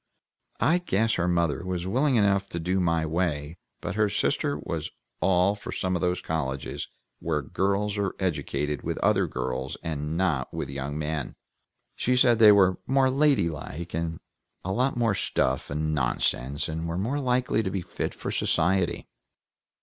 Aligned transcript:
I 0.59 0.79
guess 0.79 1.13
her 1.13 1.27
mother 1.27 1.63
was 1.63 1.85
willing 1.85 2.15
enough 2.15 2.49
to 2.49 2.59
do 2.59 2.79
my 2.79 3.05
way, 3.05 3.57
but 3.81 3.93
her 3.93 4.09
sister 4.09 4.57
was 4.57 4.89
all 5.19 5.53
for 5.55 5.71
some 5.71 5.93
of 5.95 6.01
those 6.01 6.23
colleges 6.23 6.87
where 7.19 7.43
girls 7.43 7.99
are 7.99 8.15
educated 8.17 8.81
with 8.81 8.97
other 9.03 9.27
girls 9.27 9.77
and 9.83 10.17
not 10.17 10.51
with 10.51 10.71
young 10.71 10.97
men. 10.97 11.35
She 11.95 12.15
said 12.15 12.39
they 12.39 12.51
were 12.51 12.79
more 12.87 13.11
ladylike, 13.11 13.93
and 13.93 14.19
a 14.65 14.71
lot 14.71 14.97
more 14.97 15.13
stuff 15.13 15.69
and 15.69 15.93
nonsense, 15.93 16.67
and 16.67 16.87
were 16.87 16.97
more 16.97 17.19
likely 17.19 17.61
to 17.61 17.69
be 17.69 17.83
fit 17.83 18.15
for 18.15 18.31
society. 18.31 19.07